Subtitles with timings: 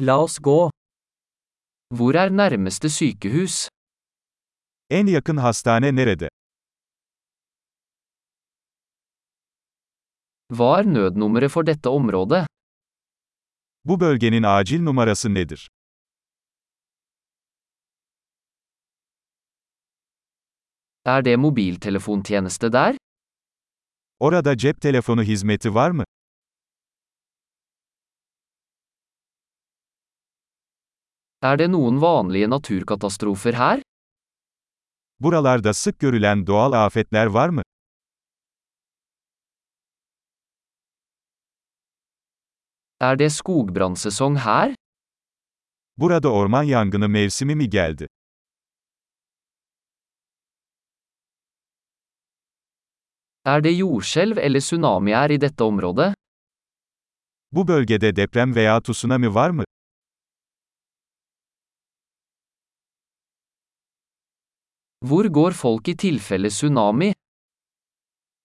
[0.00, 0.70] La oss gå.
[1.96, 3.68] Hvor er nærmeste sykehus?
[4.90, 6.28] En yakın hastane nerede?
[10.56, 12.46] Hva er nødnummeret for dette området?
[13.84, 15.68] Bu bölgenin acil numarası nedir?
[21.04, 22.96] Er det mobiltelefontjeneste der?
[24.20, 26.04] Orada cep telefonu hizmeti var mı?
[31.48, 33.82] Er det noen vanlige naturkatastrofer her?
[35.20, 37.62] Buralarda sık görülen doğal afetler var mı?
[43.00, 44.74] Er det skogbrannsesong her?
[45.96, 48.06] Burada orman yangını mevsimi mi geldi?
[53.44, 56.14] Er det jordskjelv eller tsunamier i dette området?
[57.52, 59.64] Bu bölgede deprem veya tsunami var mı?
[65.08, 67.12] Hvor går folk i tilfelle tsunami?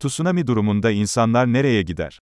[0.00, 2.18] Tsunami durumunda insanlar nereye gider?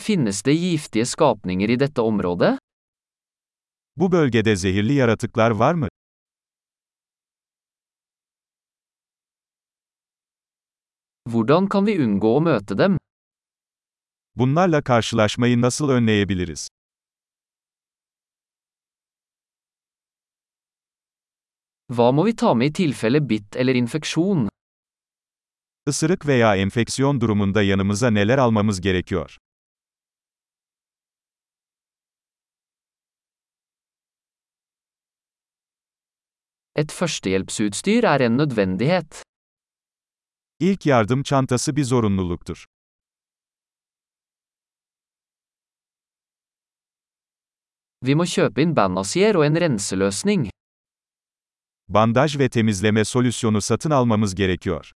[0.00, 2.58] Finnes det giftige skapninger i dette området?
[3.96, 5.88] Bu bölgede zehirli yaratıklar var mı?
[11.30, 12.96] Hvordan kan vi unngå å møte dem?
[14.36, 16.68] Bunlarla karşılaşmayı nasıl önleyebiliriz?
[21.88, 24.48] Hva må vi ta med i tilfelle bitt eller infeksjon?
[25.88, 29.36] Isırık veya enfeksiyon durumunda yanımıza neler almamız gerekiyor?
[36.76, 39.22] Et førstehjelpsutstyr er en nødvendighet.
[40.60, 42.64] İlk yardım çantası bir zorunluluktur.
[48.04, 50.50] Vi må kjøpe inn bandasier og en renseløsning.
[51.90, 54.92] Bandaj ve temizleme solüsyonu satın almamız gerekiyor.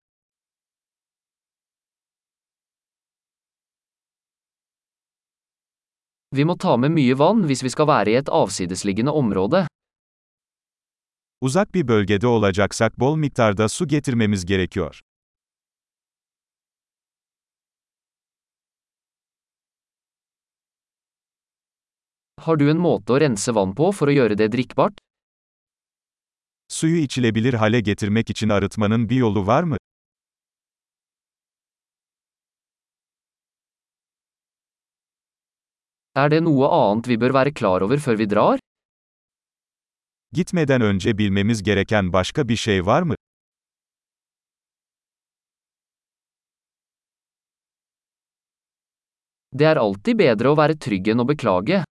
[6.33, 9.67] Vi må ta med mye vann hvis vi skal være i et avsidesliggende område.
[11.41, 15.01] Uzak bir bölgede olacaksak bol miktarda su getirmemiz gerekiyor.
[22.41, 24.99] Har du en måte å rense vann på for å gjøre det drikkbart?
[26.71, 29.77] Suyu içilebilir hale getirmek için arıtmanın bir yolu var mı?
[36.15, 38.59] Er det noe annet vi bør være klar over før vi drar?
[40.33, 43.15] Gitmeden önce bilmemiz gereken başka bir şey var mı?
[49.59, 51.85] Det er alltid bedre å være trygg enn å beklage.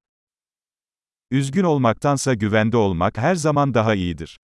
[1.32, 4.40] Üzgün olmaktansa güvende olmak her zaman daha iyidir.